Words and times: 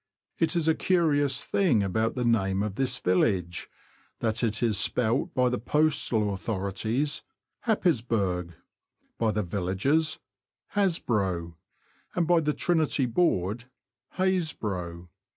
It 0.39 0.55
is 0.55 0.67
a 0.67 0.73
curious 0.73 1.43
thing 1.43 1.83
about 1.83 2.15
the 2.15 2.25
name 2.25 2.63
of 2.63 2.73
this 2.73 2.97
village, 2.97 3.69
that 4.19 4.43
it 4.43 4.63
is 4.63 4.75
spelt 4.79 5.31
by 5.35 5.47
the 5.49 5.59
postal 5.59 6.33
authorities, 6.33 7.21
Happisburgh; 7.67 8.55
by 9.19 9.29
the 9.29 9.43
villagers, 9.43 10.17
Hasbro'; 10.73 11.53
and 12.15 12.25
by 12.25 12.39
the 12.39 12.53
Trinity 12.55 13.05
Board, 13.05 13.65
Haisbro'. 14.17 15.07